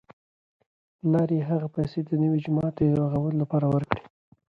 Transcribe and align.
پلار 0.99 1.29
یې 1.37 1.41
هغه 1.49 1.67
پیسې 1.75 1.99
د 2.05 2.11
نوي 2.23 2.39
جومات 2.45 2.73
د 2.77 2.81
رغولو 2.99 3.37
لپاره 3.43 3.65
ورکړې. 3.73 4.01